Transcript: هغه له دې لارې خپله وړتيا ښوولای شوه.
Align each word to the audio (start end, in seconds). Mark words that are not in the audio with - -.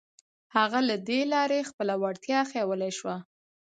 هغه 0.55 0.79
له 0.89 0.95
دې 1.07 1.21
لارې 1.33 1.67
خپله 1.69 1.93
وړتيا 2.01 2.39
ښوولای 2.49 2.91
شوه. 2.99 3.15